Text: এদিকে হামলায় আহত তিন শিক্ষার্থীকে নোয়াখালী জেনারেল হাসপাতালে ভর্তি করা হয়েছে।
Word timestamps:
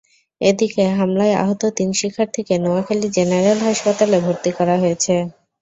এদিকে 0.41 0.83
হামলায় 0.97 1.35
আহত 1.37 1.61
তিন 1.77 1.89
শিক্ষার্থীকে 1.99 2.55
নোয়াখালী 2.57 3.07
জেনারেল 3.17 3.59
হাসপাতালে 3.67 4.17
ভর্তি 4.25 4.51
করা 4.57 4.75
হয়েছে। 4.77 5.13